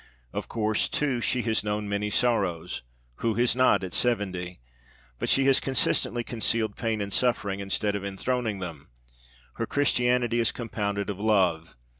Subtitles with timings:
[0.33, 2.81] Of course, too, she has known many sorrows
[3.17, 4.59] who has not at seventy?
[5.19, 8.89] but she has consistently concealed pain and suffering instead of enthroning them.
[9.57, 11.75] Her Christianity is compounded of Love.